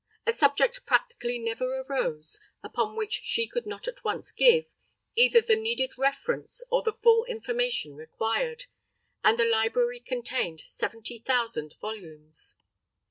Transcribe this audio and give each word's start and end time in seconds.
A 0.25 0.31
subject 0.33 0.83
practically 0.87 1.37
never 1.37 1.81
arose 1.81 2.39
upon 2.63 2.95
which 2.95 3.21
she 3.23 3.45
could 3.47 3.67
not 3.67 3.87
at 3.87 4.03
once 4.03 4.31
give, 4.31 4.65
either 5.15 5.41
the 5.41 5.55
needed 5.55 5.95
reference 5.95 6.63
or 6.71 6.81
the 6.81 6.93
full 6.93 7.23
information 7.25 7.93
required, 7.95 8.65
and 9.23 9.37
the 9.37 9.45
library 9.45 9.99
contained 9.99 10.61
seventy 10.61 11.19
thousand 11.19 11.75
volumes! 11.79 12.55